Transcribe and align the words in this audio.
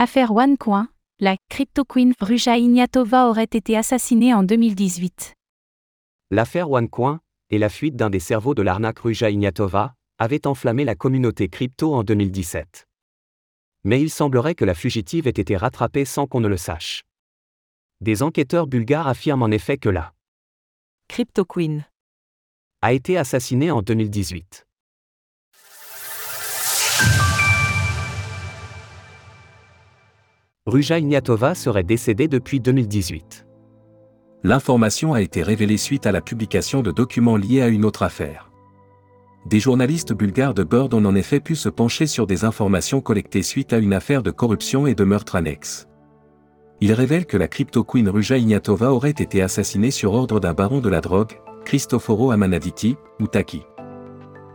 Affaire 0.00 0.30
OneCoin, 0.30 0.88
la 1.18 1.36
crypto 1.50 1.84
queen 1.84 2.14
Ruja 2.20 2.56
Ignatova 2.56 3.26
aurait 3.26 3.42
été 3.42 3.76
assassinée 3.76 4.32
en 4.32 4.44
2018. 4.44 5.34
L'affaire 6.30 6.70
OneCoin, 6.70 7.18
et 7.50 7.58
la 7.58 7.68
fuite 7.68 7.96
d'un 7.96 8.08
des 8.08 8.20
cerveaux 8.20 8.54
de 8.54 8.62
l'arnaque 8.62 9.00
Ruja 9.00 9.28
Ignatova, 9.28 9.94
avait 10.20 10.46
enflammé 10.46 10.84
la 10.84 10.94
communauté 10.94 11.48
crypto 11.48 11.94
en 11.94 12.04
2017. 12.04 12.86
Mais 13.82 14.00
il 14.00 14.08
semblerait 14.08 14.54
que 14.54 14.64
la 14.64 14.76
fugitive 14.76 15.26
ait 15.26 15.30
été 15.30 15.56
rattrapée 15.56 16.04
sans 16.04 16.28
qu'on 16.28 16.38
ne 16.38 16.46
le 16.48 16.56
sache. 16.56 17.02
Des 18.00 18.22
enquêteurs 18.22 18.68
bulgares 18.68 19.08
affirment 19.08 19.42
en 19.42 19.50
effet 19.50 19.78
que 19.78 19.88
la 19.88 20.12
Crypto 21.08 21.44
Queen 21.44 21.84
a 22.82 22.92
été 22.92 23.18
assassinée 23.18 23.72
en 23.72 23.82
2018. 23.82 24.67
Ruja 30.68 30.98
Ignatova 30.98 31.54
serait 31.54 31.82
décédée 31.82 32.28
depuis 32.28 32.60
2018. 32.60 33.46
L'information 34.44 35.14
a 35.14 35.22
été 35.22 35.42
révélée 35.42 35.78
suite 35.78 36.04
à 36.04 36.12
la 36.12 36.20
publication 36.20 36.82
de 36.82 36.90
documents 36.90 37.38
liés 37.38 37.62
à 37.62 37.68
une 37.68 37.86
autre 37.86 38.02
affaire. 38.02 38.50
Des 39.46 39.60
journalistes 39.60 40.12
bulgares 40.12 40.52
de 40.52 40.64
Bird 40.64 40.92
ont 40.92 41.06
en 41.06 41.14
effet 41.14 41.40
pu 41.40 41.56
se 41.56 41.70
pencher 41.70 42.06
sur 42.06 42.26
des 42.26 42.44
informations 42.44 43.00
collectées 43.00 43.42
suite 43.42 43.72
à 43.72 43.78
une 43.78 43.94
affaire 43.94 44.22
de 44.22 44.30
corruption 44.30 44.86
et 44.86 44.94
de 44.94 45.04
meurtre 45.04 45.36
annexe. 45.36 45.88
Ils 46.82 46.92
révèlent 46.92 47.24
que 47.24 47.38
la 47.38 47.48
crypto 47.48 47.82
queen 47.82 48.10
Ruja 48.10 48.36
Ignatova 48.36 48.92
aurait 48.92 49.08
été 49.08 49.40
assassinée 49.40 49.90
sur 49.90 50.12
ordre 50.12 50.38
d'un 50.38 50.52
baron 50.52 50.80
de 50.80 50.90
la 50.90 51.00
drogue, 51.00 51.32
Cristoforo 51.64 52.30
Amanaditi, 52.30 52.94
ou 53.20 53.26
Taki. 53.26 53.62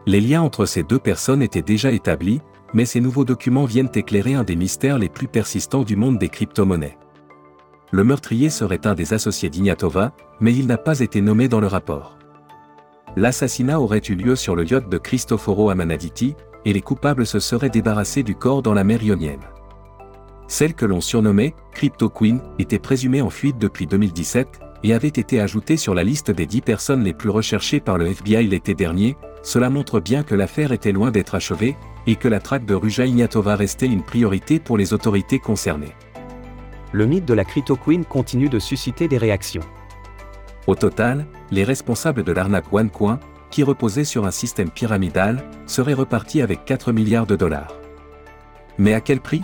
Les 0.05 0.21
liens 0.21 0.43
entre 0.43 0.67
ces 0.67 0.83
deux 0.83 0.99
personnes 0.99 1.41
étaient 1.41 1.63
déjà 1.63 1.91
établis, 1.91 2.39
mais 2.73 2.85
ces 2.85 3.01
nouveaux 3.01 3.25
documents 3.25 3.65
viennent 3.65 3.91
éclairer 3.93 4.33
un 4.33 4.43
des 4.43 4.55
mystères 4.55 4.97
les 4.97 5.09
plus 5.09 5.27
persistants 5.27 5.83
du 5.83 5.95
monde 5.95 6.17
des 6.17 6.29
crypto-monnaies. 6.29 6.97
Le 7.91 8.03
meurtrier 8.03 8.49
serait 8.49 8.87
un 8.87 8.95
des 8.95 9.13
associés 9.13 9.49
d'Ignatova, 9.49 10.13
mais 10.39 10.55
il 10.55 10.65
n'a 10.65 10.77
pas 10.77 10.99
été 10.99 11.21
nommé 11.21 11.47
dans 11.47 11.59
le 11.59 11.67
rapport. 11.67 12.17
L'assassinat 13.15 13.79
aurait 13.79 14.01
eu 14.09 14.15
lieu 14.15 14.35
sur 14.35 14.55
le 14.55 14.65
yacht 14.65 14.89
de 14.89 14.97
Cristoforo 14.97 15.69
Amanaditi, 15.69 16.35
et 16.65 16.73
les 16.73 16.81
coupables 16.81 17.27
se 17.27 17.39
seraient 17.39 17.69
débarrassés 17.69 18.23
du 18.23 18.35
corps 18.35 18.63
dans 18.63 18.73
la 18.73 18.83
mer 18.83 19.03
Ionienne. 19.03 19.43
Celle 20.47 20.73
que 20.73 20.85
l'on 20.85 21.01
surnommait 21.01 21.53
Crypto 21.73 22.09
Queen 22.09 22.41
était 22.57 22.79
présumée 22.79 23.21
en 23.21 23.29
fuite 23.29 23.57
depuis 23.59 23.85
2017 23.85 24.59
et 24.83 24.93
avait 24.93 25.07
été 25.07 25.39
ajoutée 25.39 25.77
sur 25.77 25.93
la 25.93 26.03
liste 26.03 26.31
des 26.31 26.45
10 26.45 26.61
personnes 26.61 27.03
les 27.03 27.13
plus 27.13 27.29
recherchées 27.29 27.79
par 27.79 27.97
le 27.97 28.07
FBI 28.07 28.47
l'été 28.47 28.73
dernier, 28.73 29.15
cela 29.43 29.69
montre 29.69 29.99
bien 29.99 30.23
que 30.23 30.35
l'affaire 30.35 30.71
était 30.71 30.93
loin 30.93 31.11
d'être 31.11 31.35
achevée, 31.35 31.75
et 32.07 32.15
que 32.15 32.27
la 32.27 32.39
traque 32.39 32.65
de 32.65 32.73
Ruja 32.73 33.05
Ignatova 33.05 33.55
restait 33.55 33.85
une 33.85 34.03
priorité 34.03 34.59
pour 34.59 34.77
les 34.77 34.93
autorités 34.93 35.39
concernées. 35.39 35.93
Le 36.91 37.05
mythe 37.05 37.25
de 37.25 37.33
la 37.33 37.45
Crypto 37.45 37.75
Queen 37.75 38.05
continue 38.05 38.49
de 38.49 38.59
susciter 38.59 39.07
des 39.07 39.17
réactions. 39.17 39.63
Au 40.67 40.75
total, 40.75 41.25
les 41.51 41.63
responsables 41.63 42.23
de 42.23 42.31
l'arnaque 42.31 42.71
OneCoin, 42.71 43.19
qui 43.51 43.63
reposait 43.63 44.05
sur 44.05 44.25
un 44.25 44.31
système 44.31 44.69
pyramidal, 44.69 45.43
seraient 45.65 45.93
repartis 45.93 46.41
avec 46.41 46.65
4 46.65 46.91
milliards 46.91 47.27
de 47.27 47.35
dollars. 47.35 47.75
Mais 48.77 48.93
à 48.93 49.01
quel 49.01 49.19
prix? 49.19 49.43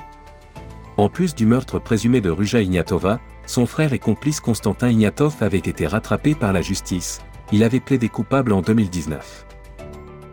En 0.97 1.09
plus 1.09 1.35
du 1.35 1.45
meurtre 1.45 1.79
présumé 1.79 2.19
de 2.19 2.29
Ruja 2.29 2.61
Ignatova, 2.61 3.19
son 3.45 3.65
frère 3.65 3.93
et 3.93 3.99
complice 3.99 4.39
Constantin 4.39 4.89
Ignatov 4.89 5.35
avait 5.41 5.57
été 5.57 5.87
rattrapé 5.87 6.35
par 6.35 6.53
la 6.53 6.61
justice. 6.61 7.19
Il 7.51 7.63
avait 7.63 7.79
plaidé 7.79 8.09
coupable 8.09 8.53
en 8.53 8.61
2019. 8.61 9.45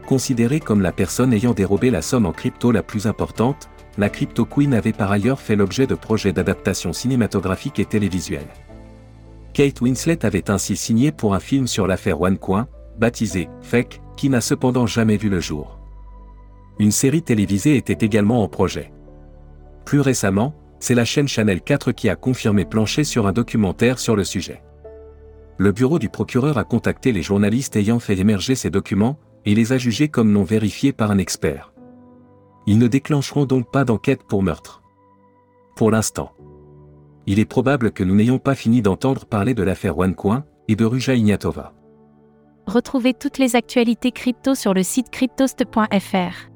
Considéré 0.06 0.60
comme 0.60 0.82
la 0.82 0.92
personne 0.92 1.32
ayant 1.32 1.52
dérobé 1.52 1.90
la 1.90 2.00
somme 2.00 2.26
en 2.26 2.32
crypto 2.32 2.70
la 2.70 2.84
plus 2.84 3.08
importante, 3.08 3.68
la 3.98 4.08
Crypto 4.08 4.44
Queen 4.44 4.72
avait 4.72 4.92
par 4.92 5.10
ailleurs 5.10 5.40
fait 5.40 5.56
l'objet 5.56 5.86
de 5.86 5.96
projets 5.96 6.32
d'adaptation 6.32 6.92
cinématographique 6.92 7.80
et 7.80 7.86
télévisuelle. 7.86 8.46
Kate 9.52 9.80
Winslet 9.80 10.24
avait 10.24 10.50
ainsi 10.50 10.76
signé 10.76 11.10
pour 11.10 11.34
un 11.34 11.40
film 11.40 11.66
sur 11.66 11.86
l'affaire 11.86 12.20
OneCoin, 12.20 12.68
baptisé 12.98 13.48
Fake, 13.62 14.00
qui 14.16 14.28
n'a 14.28 14.40
cependant 14.40 14.86
jamais 14.86 15.16
vu 15.16 15.28
le 15.28 15.40
jour. 15.40 15.80
Une 16.78 16.92
série 16.92 17.22
télévisée 17.22 17.76
était 17.76 18.04
également 18.04 18.42
en 18.44 18.48
projet. 18.48 18.92
Plus 19.86 20.00
récemment, 20.00 20.54
c'est 20.78 20.94
la 20.94 21.06
chaîne 21.06 21.26
Channel 21.26 21.62
4 21.62 21.92
qui 21.92 22.10
a 22.10 22.16
confirmé 22.16 22.64
plancher 22.64 23.02
sur 23.02 23.26
un 23.26 23.32
documentaire 23.32 23.98
sur 23.98 24.14
le 24.14 24.24
sujet. 24.24 24.62
Le 25.58 25.72
bureau 25.72 25.98
du 25.98 26.10
procureur 26.10 26.58
a 26.58 26.64
contacté 26.64 27.12
les 27.12 27.22
journalistes 27.22 27.76
ayant 27.76 27.98
fait 27.98 28.18
émerger 28.18 28.54
ces 28.54 28.68
documents, 28.68 29.18
et 29.46 29.54
les 29.54 29.72
a 29.72 29.78
jugés 29.78 30.08
comme 30.08 30.32
non 30.32 30.42
vérifiés 30.42 30.92
par 30.92 31.10
un 31.10 31.18
expert. 31.18 31.72
Ils 32.66 32.78
ne 32.78 32.88
déclencheront 32.88 33.46
donc 33.46 33.70
pas 33.70 33.84
d'enquête 33.84 34.24
pour 34.24 34.42
meurtre. 34.42 34.82
Pour 35.76 35.90
l'instant. 35.90 36.32
Il 37.26 37.38
est 37.38 37.44
probable 37.44 37.92
que 37.92 38.04
nous 38.04 38.14
n'ayons 38.14 38.38
pas 38.38 38.54
fini 38.54 38.82
d'entendre 38.82 39.24
parler 39.24 39.54
de 39.54 39.62
l'affaire 39.62 39.98
OneCoin 39.98 40.44
et 40.68 40.76
de 40.76 40.84
Ruja 40.84 41.14
Ignatova. 41.14 41.72
Retrouvez 42.66 43.14
toutes 43.14 43.38
les 43.38 43.54
actualités 43.54 44.10
crypto 44.10 44.54
sur 44.56 44.74
le 44.74 44.82
site 44.82 45.10
cryptost.fr. 45.10 46.50